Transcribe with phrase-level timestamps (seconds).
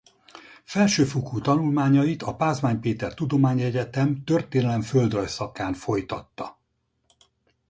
[0.63, 6.57] Felsőfokú tanulmányait a Pázmány Péter Tudományegyetem történelem–földrajz szakán folytatta.